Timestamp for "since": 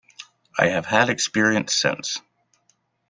1.75-2.19